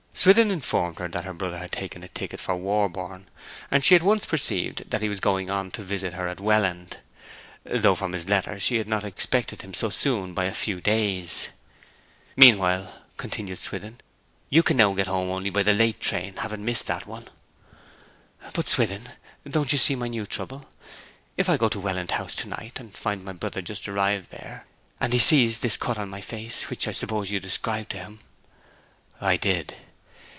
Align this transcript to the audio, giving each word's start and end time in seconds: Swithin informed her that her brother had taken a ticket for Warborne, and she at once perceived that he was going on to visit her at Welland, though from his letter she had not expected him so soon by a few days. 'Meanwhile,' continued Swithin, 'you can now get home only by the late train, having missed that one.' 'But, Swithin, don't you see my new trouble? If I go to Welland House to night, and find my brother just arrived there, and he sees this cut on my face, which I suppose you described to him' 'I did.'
Swithin 0.13 0.51
informed 0.51 0.99
her 0.99 1.07
that 1.07 1.23
her 1.25 1.33
brother 1.33 1.57
had 1.57 1.71
taken 1.71 2.03
a 2.03 2.07
ticket 2.07 2.39
for 2.39 2.55
Warborne, 2.55 3.25
and 3.71 3.83
she 3.83 3.95
at 3.95 4.03
once 4.03 4.23
perceived 4.23 4.87
that 4.91 5.01
he 5.01 5.09
was 5.09 5.19
going 5.19 5.49
on 5.49 5.71
to 5.71 5.81
visit 5.81 6.13
her 6.13 6.27
at 6.27 6.39
Welland, 6.39 6.97
though 7.63 7.95
from 7.95 8.11
his 8.13 8.29
letter 8.29 8.59
she 8.59 8.75
had 8.77 8.87
not 8.87 9.03
expected 9.03 9.63
him 9.63 9.73
so 9.73 9.89
soon 9.89 10.35
by 10.35 10.45
a 10.45 10.53
few 10.53 10.79
days. 10.79 11.47
'Meanwhile,' 12.35 13.01
continued 13.17 13.57
Swithin, 13.57 13.97
'you 14.51 14.61
can 14.61 14.77
now 14.77 14.93
get 14.93 15.07
home 15.07 15.31
only 15.31 15.49
by 15.49 15.63
the 15.63 15.73
late 15.73 15.99
train, 15.99 16.35
having 16.35 16.63
missed 16.63 16.85
that 16.85 17.07
one.' 17.07 17.27
'But, 18.53 18.69
Swithin, 18.69 19.09
don't 19.49 19.71
you 19.71 19.79
see 19.79 19.95
my 19.95 20.07
new 20.07 20.27
trouble? 20.27 20.69
If 21.35 21.49
I 21.49 21.57
go 21.57 21.67
to 21.67 21.79
Welland 21.79 22.11
House 22.11 22.35
to 22.35 22.47
night, 22.47 22.79
and 22.79 22.95
find 22.95 23.25
my 23.25 23.33
brother 23.33 23.63
just 23.63 23.89
arrived 23.89 24.29
there, 24.29 24.67
and 24.99 25.13
he 25.13 25.19
sees 25.19 25.61
this 25.61 25.77
cut 25.77 25.97
on 25.97 26.09
my 26.09 26.21
face, 26.21 26.69
which 26.69 26.87
I 26.87 26.91
suppose 26.91 27.31
you 27.31 27.39
described 27.39 27.89
to 27.93 27.97
him' 27.97 28.19
'I 29.19 29.37
did.' 29.37 29.75